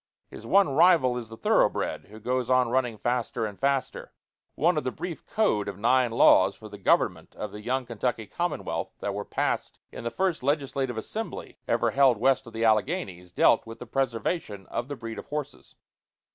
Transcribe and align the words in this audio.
His 0.31 0.47
one 0.47 0.69
rival 0.69 1.15
is 1.15 1.29
the 1.29 1.37
thoroughbred, 1.37 2.05
who 2.05 2.19
goes 2.19 2.49
on 2.49 2.69
running 2.69 2.97
faster 2.97 3.45
and 3.45 3.59
faster. 3.59 4.11
One 4.55 4.75
of 4.75 4.83
the 4.83 4.89
brief 4.89 5.27
code 5.27 5.67
of 5.67 5.77
nine 5.77 6.09
laws 6.09 6.55
for 6.55 6.67
the 6.67 6.79
government 6.79 7.35
of 7.35 7.51
the 7.51 7.61
young 7.61 7.85
Kentucky 7.85 8.25
commonwealth 8.25 8.95
that 8.99 9.13
were 9.13 9.23
passed 9.25 9.77
in 9.91 10.03
the 10.03 10.09
first 10.09 10.41
legislative 10.41 10.97
assembly 10.97 11.59
ever 11.67 11.91
held 11.91 12.17
west 12.17 12.47
of 12.47 12.53
the 12.53 12.65
Alleghanies 12.65 13.31
dealt 13.31 13.67
with 13.67 13.77
the 13.77 13.85
preservation 13.85 14.65
of 14.71 14.87
the 14.87 14.95
breed 14.95 15.19
of 15.19 15.27
horses. 15.27 15.75